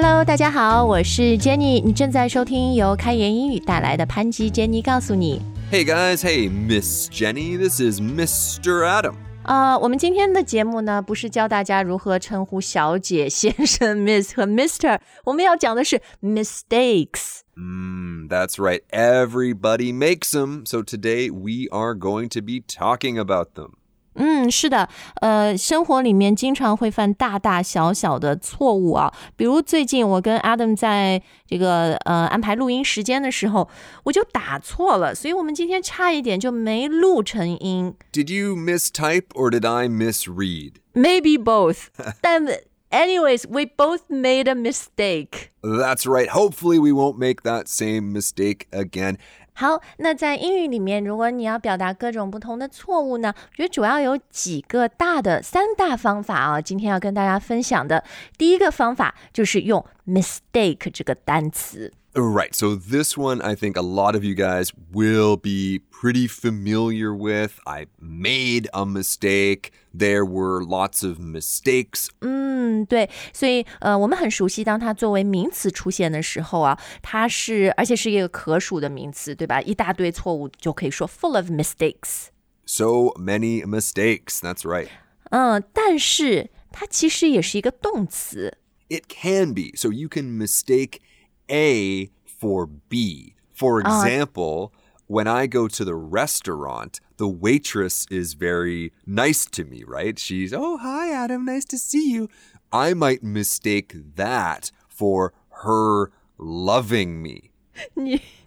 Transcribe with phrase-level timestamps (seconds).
[0.00, 5.40] Hello，大家好，我是 Jenny，你正在收听由开言英语带来的潘吉 Jenny 告诉你。
[5.70, 8.84] Hey guys, hey Miss Jenny, this is Mr.
[8.84, 9.14] Adam.
[9.44, 17.40] 呃，我们今天的节目呢，不是教大家如何称呼小姐、先生、Miss 和 Mister，我们要讲的是 mistakes。
[17.56, 20.64] Mm, that's right, everybody makes them.
[20.66, 23.74] So today we are going to be talking about them.
[24.15, 24.89] 嗯，是的，
[25.21, 29.13] 呃，生活里面经常会犯大大小小的错误啊。
[29.35, 33.69] 比如最近我跟 Adam 在这个呃安排录音时间的时候，
[34.03, 37.95] 我就打错了，所以我们今天差一点就没录成音。
[38.11, 40.73] Did you mistype or did I misread?
[40.93, 41.85] Maybe both.
[42.21, 42.45] 但
[42.90, 45.52] anyways, we both made a mistake.
[45.62, 46.28] That's right.
[46.28, 49.18] Hopefully, we won't make that same mistake again.
[49.58, 56.60] 好，那在英语里面，如果你要表达各种不同的错误呢，我觉得主要有几个大的三大方法啊。
[56.60, 58.04] 今天要跟大家分享的
[58.36, 61.90] 第一个方法就是用 mistake 这个单词。
[62.14, 62.54] Right.
[62.54, 67.60] So, this one I think a lot of you guys will be pretty familiar with.
[67.66, 69.70] I made a mistake.
[69.92, 72.08] There were lots of mistakes.
[72.20, 79.60] 嗯，对，所以呃，我们很熟悉，当它作为名词出现的时候啊，它是而且是一个可数的名词，对吧？
[79.60, 82.28] 一大堆错误就可以说 full of mistakes。
[82.64, 84.40] So many mistakes.
[84.40, 84.88] That's right.
[85.30, 88.56] 嗯，但是它其实也是一个动词。
[88.88, 89.72] It can be.
[89.74, 91.00] So you can mistake
[91.49, 93.35] a for B.
[93.53, 94.73] For example,
[95.07, 100.17] when I go to the restaurant, the waitress is very nice to me, right?
[100.17, 102.29] She's, oh, hi, Adam, nice to see you.
[102.71, 107.51] I might mistake that for her loving me.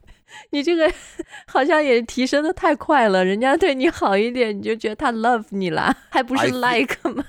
[0.50, 0.88] 你你这个
[1.46, 7.24] 好像也提升的太快了，人家对你好一点，你就觉得他 love 你啦，还不是 like 吗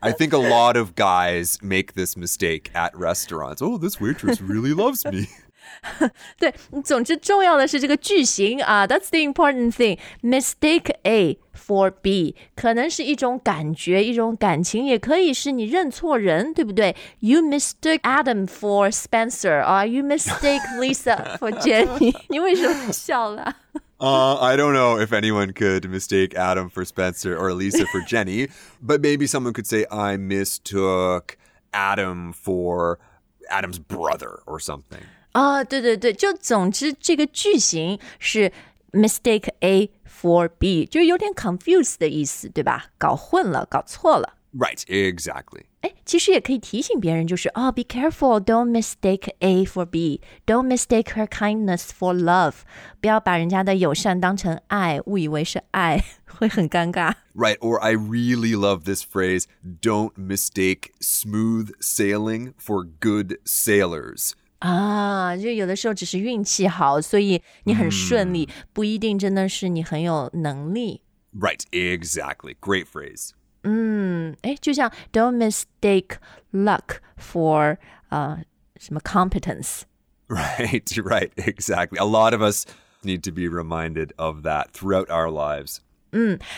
[0.00, 3.62] ？I think a lot of guys make this mistake at restaurants.
[3.62, 5.28] Oh, this waitress really loves me.
[6.37, 6.53] 对，
[6.83, 9.97] 总之重要的是这个句型啊，That's the important thing.
[10.21, 16.95] Mistake A for B，可能是一种感觉，一种感情，也可以是你认错人，对不对？
[17.19, 23.55] You mistake Adam for Spencer，啊，You mistake Lisa for Jenny， 你为什么笑了？
[23.97, 28.49] Uh, I don't know if anyone could mistake Adam for Spencer or Lisa for Jenny,
[28.83, 31.37] but maybe someone could say, I mistook
[31.71, 32.97] Adam for
[33.49, 35.03] Adam's brother or something.
[35.35, 38.51] 啊，对对对，就总之这个句型是
[38.91, 42.87] mistake A for B，就是有点 confuse 的意思，对吧？
[42.97, 44.37] 搞混了，搞错了。
[44.53, 45.63] Right, exactly.
[45.79, 52.55] 哎，其实也可以提醒别人，就是哦，be careful, don't mistake A for B, don't mistake her kindness for love，
[52.99, 57.13] 不要把人家的友善当成爱，误以为是爱，会很尴尬。
[57.33, 59.45] Right, or I really love this phrase
[59.81, 64.33] don't mistake smooth sailing for good sailors.
[64.59, 71.01] 啊，就有的时候只是运气好，所以你很顺利，不一定真的是你很有能力。
[71.33, 72.55] Right, exactly.
[72.59, 73.31] Great phrase.
[73.63, 76.17] 嗯，哎，就像 don't mistake
[76.51, 77.77] luck for
[78.09, 78.43] 呃
[78.77, 79.81] 什么 competence。
[80.27, 81.97] Right, right, exactly.
[81.97, 82.65] A lot of us
[83.03, 85.79] need to be reminded of that throughout our lives.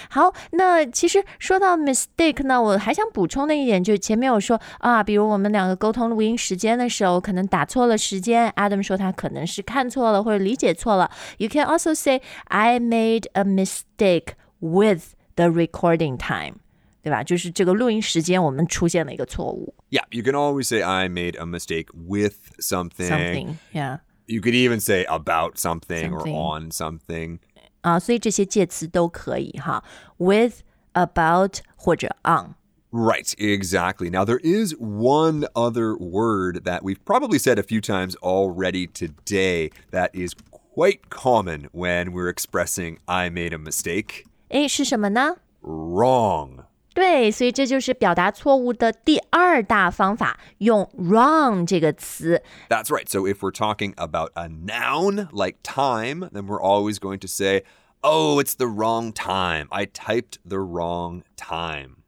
[0.09, 11.11] 好，那其实说到 mistake 呢，我还想补充的一点就是前面有说啊，比如我们两个沟通录音时间的时候，可能打错了时间，Adam 说他可能是看错了或者理解错了。
[11.37, 16.55] You can also say I made a mistake with the recording time，
[17.03, 17.23] 对吧？
[17.23, 23.07] 就是这个录音时间我们出现了一个错误 Yeah, you can always say I made a mistake with something.
[23.07, 23.99] ，something，yeah。
[24.25, 26.33] You could even say about something, Something.
[26.33, 27.39] or on something.
[27.81, 29.83] 啊，所以这些介词都可以哈，
[30.17, 32.55] with、about 或者 on。
[32.91, 34.11] Right, exactly.
[34.11, 39.71] Now, there is one other word that we've probably said a few times already today
[39.91, 40.35] that is
[40.75, 44.25] quite common when we're expressing I made a mistake.
[44.49, 45.37] 诶，是什么呢？
[45.63, 46.65] Wrong.
[46.97, 52.43] 对，所以这就是表达错误的第二大方法，用 wrong 这个词。
[52.69, 53.09] That's right.
[53.09, 57.63] So, if we're talking about a noun like time, then we're always going to say,
[58.01, 59.67] Oh, it's the wrong time.
[59.71, 62.03] I typed the wrong time.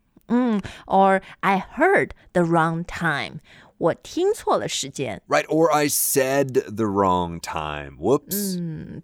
[0.87, 3.39] or I heard the wrong time，
[3.79, 5.21] 我听错了时间。
[5.27, 5.45] Right?
[5.47, 7.97] Or I said the wrong time.
[7.99, 8.57] Whoops.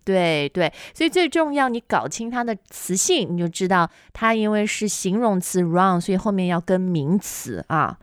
[0.05, 7.99] 对对，所以最重要，你搞清它的词性，你就知道它因为是形容词 wrong，所以后面要跟名词啊。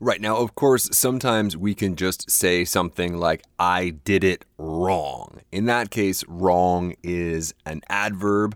[0.00, 0.20] Right.
[0.20, 5.42] Now, of course, sometimes we can just say something like, I did it wrong.
[5.52, 8.54] In that case, wrong is an adverb.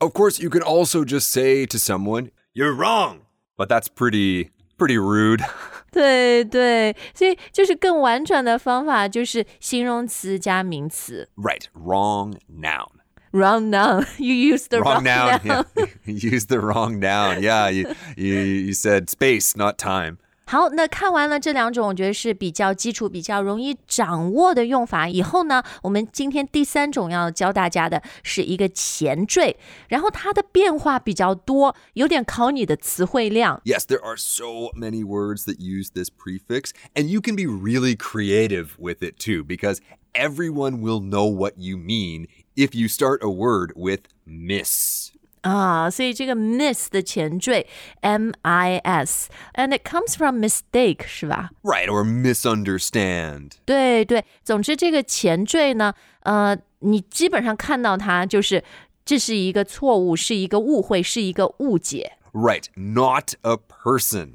[0.00, 3.20] Of course, you can also just say to someone, You're wrong.
[3.56, 5.42] But that's pretty, pretty rude.
[5.91, 11.27] 对对，所以就是更婉转的方法，就是形容词加名词。
[11.35, 12.89] Right, wrong noun.
[13.31, 14.05] Wrong noun.
[14.17, 15.39] You used the Wrong wrong, noun.
[15.43, 15.65] noun.
[15.75, 15.87] Yeah.
[16.05, 17.41] you used the wrong noun.
[17.41, 20.17] Yeah, you, you you said space, not time.
[20.46, 25.08] 好，那看完了这两种，我觉得是比较基础、比较容易掌握的用法。
[25.08, 29.56] 以后呢，我们今天第三种要教大家的是一个前缀，
[29.88, 33.62] 然后它的变化比较多，有点考你的词汇量。
[33.64, 37.96] Yes, there are so many words that use this prefix, and you can be really
[37.96, 39.78] creative with it too, because
[40.12, 42.26] everyone will know what you mean
[42.56, 45.12] if you start a word with miss.
[45.46, 47.66] 啊，所以这个 miss 的前缀
[48.00, 51.50] m i s，and it comes from mistake 是吧？
[51.62, 53.50] Right, or misunderstand.
[53.64, 58.62] 对对，总之这个前缀呢，呃，你基本上看到它就是
[59.04, 64.34] 这是一个错误，是一个误会，是一个误解， Right, not a person.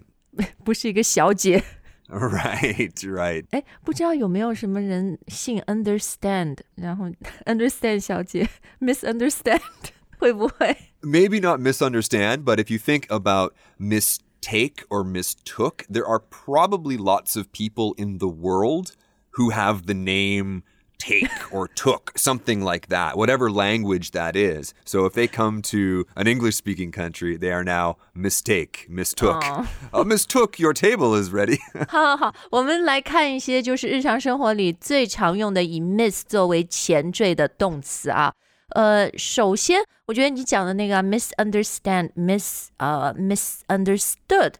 [0.65, 1.63] 不是一个小姐。
[2.09, 3.45] Right, right.
[3.51, 7.09] 哎，不知道有没有什么人姓 understand，然后
[7.45, 8.47] understand 小姐
[8.79, 9.61] misunderstand
[10.21, 10.75] 会不会？
[11.01, 17.35] Maybe not misunderstand, but if you think about mistake or mistook, there are probably lots
[17.35, 18.93] of people in the world
[19.37, 20.63] who have the name
[20.97, 24.73] take or took, something like that, whatever language that is.
[24.83, 29.43] So if they come to an English speaking country, they are now mistake, mistook.
[29.93, 31.59] Uh, mistook, your table is ready.
[31.87, 38.33] 好好好，我们来看一些就是日常生活里最常用的以 miss 作为前缀的动词啊。
[38.71, 44.55] 呃，首先，我觉得你讲的那个 misunderstand、mis 呃 misunderstood，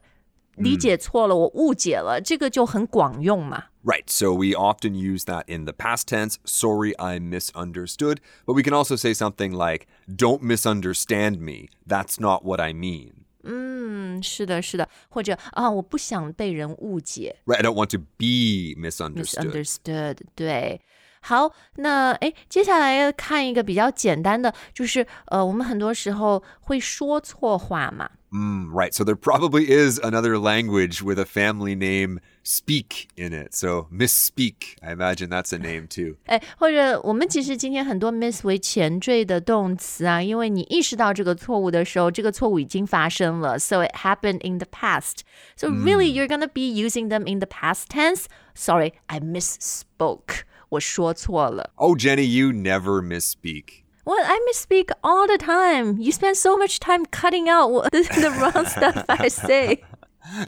[0.55, 3.65] 理解错了，我误解了，这个就很广用嘛。
[3.83, 6.35] Right, so we often use that in the past tense.
[6.45, 8.17] Sorry, I misunderstood.
[8.45, 11.69] But we can also say something like, don't misunderstand me.
[11.87, 13.11] That's not what I mean.
[13.43, 19.51] 嗯，是的，是的，或者啊，我不想被人误解 Right, I don't want to be misunderstood.
[19.51, 20.81] ，misunderstood，对。
[21.21, 28.09] 好，那诶，接下来看一个比较简单的，就是呃，我们很多时候会说错话嘛。
[28.29, 33.53] Mm, right, so there probably is another language with a family name speak in it.
[33.53, 36.17] So misspeak, I imagine that's a name too.
[36.25, 45.19] 哎，或者我们其实今天很多 miss 为前缀的动词啊，因为你意识到这个错误的时候，这个错误已经发生了，so it happened in the past.
[45.55, 48.25] So really, you're gonna be using them in the past tense.
[48.53, 50.43] Sorry, I misspoke.
[50.71, 51.71] 我说错了。
[51.75, 53.83] Oh, Jenny, you never misspeak.
[54.05, 55.97] Well, I misspeak all the time.
[55.99, 59.83] You spend so much time cutting out what- the, the wrong stuff I say.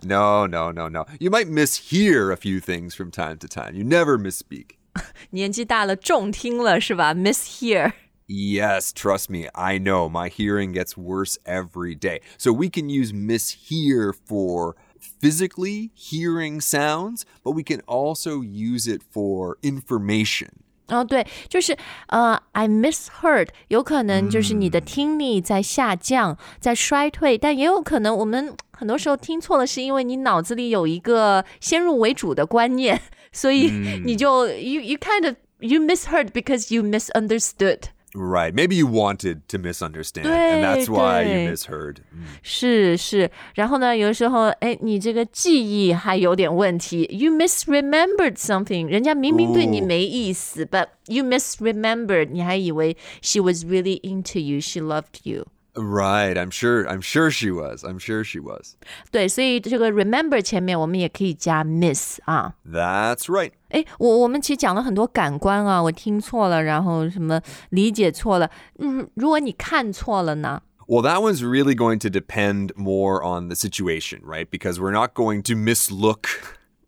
[0.03, 1.05] No, no, no, no.
[1.19, 3.75] You might mishear a few things from time to time.
[3.75, 4.77] You never misspeak.
[5.31, 7.13] 年纪大了，重听了是吧？
[7.13, 7.93] Mishear。
[8.27, 12.21] Yes, trust me, I know my hearing gets worse every day.
[12.37, 14.75] So we can use mishear for
[15.23, 20.49] physically hearing sounds, but we can also use it for information.
[20.87, 21.77] 哦，对，就是
[22.07, 32.99] 呃，I misheard，有可能就是你的听力在下降，在衰退，但也有可能我们很多时候听错了，是因为你脑子里有一个先入为主的观念，
[33.31, 33.69] 所以
[34.03, 37.81] 你就、you you kind of you misheard because you misunderstood。
[38.15, 38.55] Right.
[38.55, 41.53] Maybe you wanted to misunderstand, and that's why 对， you 对。
[41.53, 41.97] misheard.
[42.41, 55.45] 是是，然后呢，有的时候，哎，你这个记忆还有点问题，you misremembered something，人家明明对你哦没意思、b u t you misremembered，你还以为 she was really into you，she loved you。
[55.75, 56.35] Right.
[56.35, 56.85] I'm sure.
[56.87, 57.83] I'm sure she was.
[57.83, 58.75] I'm sure she was.
[59.11, 62.55] 对，所以这个 remember 前面我们也可以加 miss 啊。
[62.65, 63.51] That's right.
[63.69, 68.49] 哎，我我们其实讲了很多感官啊，我听错了，然后什么理解错了。
[68.79, 70.61] 嗯，如果你看错了呢？
[70.87, 74.47] Well, that one's really going to depend more on the situation, right?
[74.49, 76.25] Because we're not going to mislook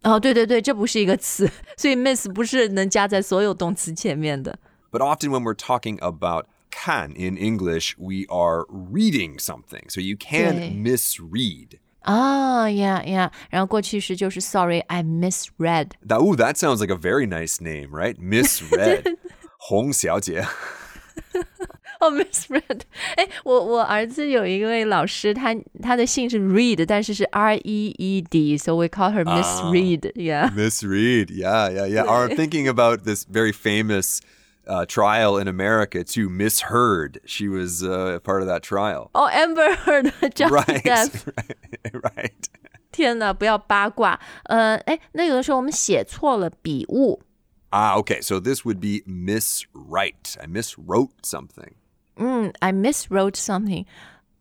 [0.02, 4.58] 哦，对对对，这不是一个词，所以 miss 不是能加在所有动词前面的。
[4.92, 9.90] But often when we're talking about can in English, we are reading something.
[9.90, 10.70] So you can Okay.
[10.72, 11.80] misread.
[12.04, 15.90] 啊呀呀，然后过去时就是 Sorry, I misread。
[16.08, 18.16] That, ooh, that sounds like a very nice name, right?
[18.18, 19.18] Misread.
[19.58, 20.44] 洪小姐.
[22.00, 22.84] 哦、m i s r e a d
[23.16, 30.50] 哎，我我儿子有一位老师，他他的姓是 Reed，但是是 R E E D，so we call her Miss Reed、yeah。
[30.52, 31.28] Misread.
[31.28, 32.04] Yeah, yeah, yeah.
[32.06, 34.20] Or I'm thinking about this very famous
[34.68, 36.30] uh, trial in America too.
[36.30, 37.20] Misheard.
[37.26, 39.10] She was uh, part of that trial.
[39.14, 40.84] 哦、a m b e r Heard Johnny Right.
[40.84, 42.02] Depp， right.
[42.02, 42.46] Right.
[42.92, 44.20] 天哪，不要八卦。
[44.44, 47.22] 呃，哎，那有的时候我们写错了笔误，
[47.72, 48.22] Ah, okay.
[48.22, 50.38] So this would be miswrite.
[50.40, 51.74] I miswrote something.
[52.18, 53.86] 嗯，I miswrote something。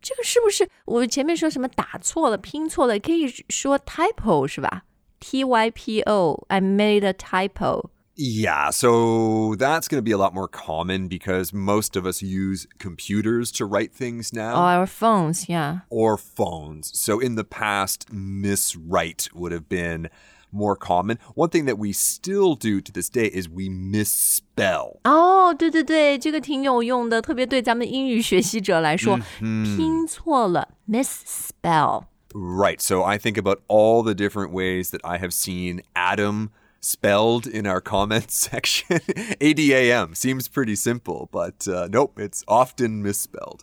[0.03, 4.83] 这个是不是我前面说什么打错了、拼错了，可以说 typo 是吧
[5.21, 6.45] T Y P O.
[6.49, 7.91] I made a typo.
[8.17, 12.67] Yeah, so that's going to be a lot more common because most of us use
[12.79, 14.81] computers to write things now.
[14.81, 15.81] Or phones, yeah.
[15.89, 16.91] Or phones.
[16.93, 20.11] So in the past, miswrite would have been
[20.53, 21.19] more common.
[21.35, 25.01] One thing that we still do to this day is we misspell.
[25.05, 32.05] 哦，对对对，这个挺有用的，特别对咱们英语学习者来说，拼错了 misspell。
[32.35, 32.81] Right.
[32.83, 36.51] So I think about all the different ways that I have seen Adam
[36.85, 39.01] spelled in our comments section.
[39.41, 43.63] ADAM seems pretty simple, but uh, nope, it's often misspelled.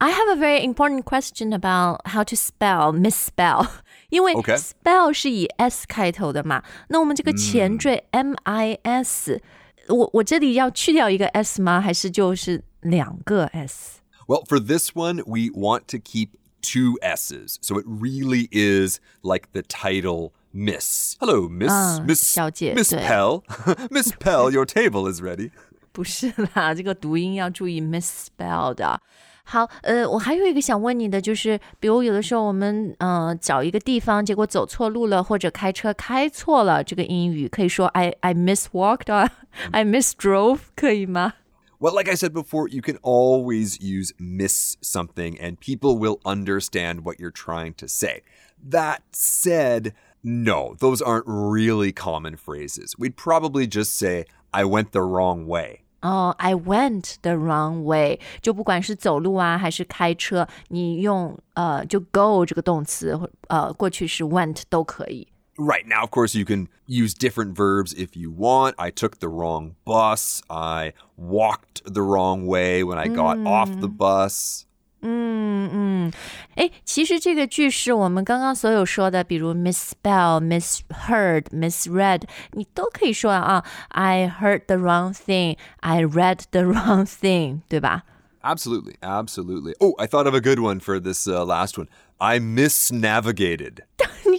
[0.00, 3.68] I have a very important question about how to spell misspell，
[4.10, 9.40] 因为 OK spell 是以 s 开头的嘛，那我们这个前缀 m i s，、
[9.88, 11.80] 我我这里要去掉一个 s 吗？
[11.80, 14.00] 还是就是两个 s？
[14.26, 17.58] Well, for this one, we want to keep two S's.
[17.60, 21.16] So it really is like the title Miss.
[21.18, 23.00] Hello, Miss Miss 小姐， Miss 对。
[23.00, 23.42] Pell.
[23.90, 25.50] Miss Pell, your table is ready.
[25.92, 29.00] 不是啦，这个读音要注意 misspell 的。
[29.46, 39.30] 好，呃，我还有一个想问你的，就是比如有的时候我们呃找一个地方，结果走错路了，或者开车开错了，这个英语可以说 I I miswalked 啊，
[39.70, 41.34] I misdrove，可以吗？
[41.78, 47.02] Well, like I said before, you can always use miss something and people will understand
[47.02, 48.22] what you're trying to say.
[48.66, 52.94] That said, no, those aren't really common phrases.
[52.98, 55.80] We'd probably just say, I went the wrong way.
[56.00, 65.26] 哦、i went the wrong way，就不管是走路啊还是开车，你用呃就 go 这个动词，或呃过去式 went 都可以。
[65.56, 65.86] Right.
[65.86, 68.74] Now, of course, you can use different verbs if you want.
[68.76, 70.42] I took the wrong bus.
[70.48, 74.66] I walked the wrong way when I got off the bus.
[75.06, 76.12] 嗯嗯，
[76.54, 82.22] 哎，其实这个句式我们刚刚所有说的，比如 misspell、misheard、misread，
[82.52, 83.62] 你都可以说啊。
[83.88, 85.58] I heard the wrong thing.
[85.80, 88.04] I read the wrong thing，对吧？
[88.42, 88.96] Absolutely.
[89.00, 89.74] Absolutely.
[89.78, 91.88] Oh, I thought of a good one for this uh, last one.
[92.18, 93.84] I misnavigated.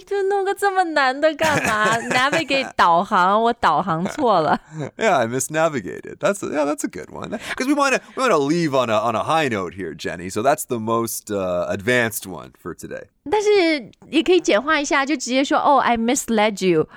[0.00, 1.96] 就弄个这么难的干嘛？
[2.10, 4.60] Navigate 导航，我导航错了。
[4.96, 6.18] Yeah, I misnavigated.
[6.18, 7.30] That's a, yeah, that's a good one.
[7.30, 9.94] Because we want to we want to leave on a on a high note here,
[9.94, 10.28] Jenny.
[10.28, 13.08] So that's the most uh, advanced one for today.
[13.30, 16.88] 但是也可以简化一下，就直接说哦，I misled you。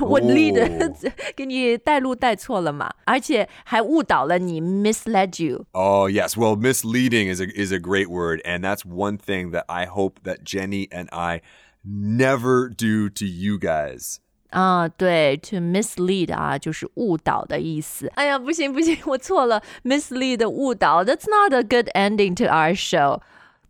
[0.00, 0.94] 我 lead 哦
[1.36, 5.66] 给你带路带错了嘛，而且还误导了你，misled you。
[5.72, 9.64] Oh yes, well, misleading is a is a great word, and that's one thing that
[9.66, 11.42] I hope that Jenny and I
[11.84, 14.16] never do to you guys.
[14.50, 18.06] 啊，对，to mislead 啊，就是误导的意思。
[18.14, 23.20] 哎呀，不行不行，我错了，mislead 误导，That's not a good ending to our show。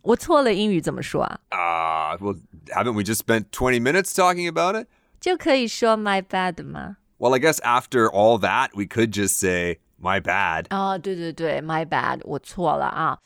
[0.03, 1.41] 我错了，英语怎么说啊？
[1.51, 2.39] Ah, well,
[2.69, 4.87] haven't we just spent 20 minutes talking about it?
[5.19, 6.99] 就可以说 my bad 吗？
[7.19, 10.67] Well, I guess after all that, we could just say my bad.
[10.69, 13.19] 哦，对对对，my bad，我错了啊。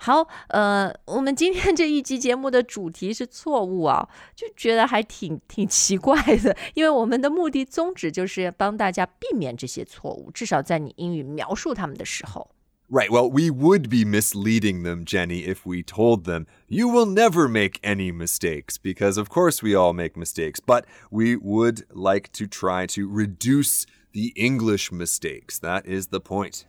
[0.00, 12.50] 好，呃，我们今天这一集节目的主题是错误啊，就觉得还挺挺奇怪的，因为我们的目的宗旨就是帮大家避免这些错误，至少在你英语描述他们的时候。
[12.88, 13.10] Right.
[13.10, 17.80] Well, we would be misleading them, Jenny, if we told them, you will never make
[17.82, 22.86] any mistakes, because of course we all make mistakes, but we would like to try
[22.94, 25.58] to reduce the English mistakes.
[25.60, 26.62] That is the point.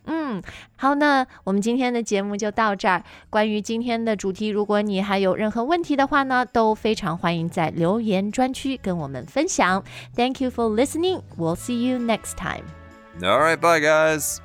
[0.76, 3.02] 好，那我们今天的节目就到这儿。
[3.30, 9.82] 关于今天的主题，如果你还有任何问题的话呢，都非常欢迎在留言专区跟我们分享。
[10.14, 11.22] Thank you for listening.
[11.36, 12.64] We'll see you next time.
[13.22, 14.38] All right, bye, guys.